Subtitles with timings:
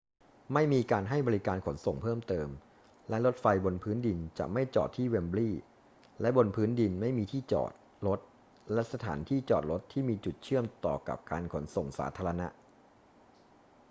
[0.53, 2.47] ไม่มีการให้บริการขนส่งเพิ่มเติม
[3.09, 5.61] และรถไฟบนพื้นดินจะไม่จอดที่เวมบลีย์
[6.21, 7.71] และบนพื้นดินไม่มีที่จอด
[8.07, 8.19] รถ
[8.73, 12.47] และสถานที่จอดรถที่มีจุดเชื่อมต่อกับการขนส่งสาธารณะ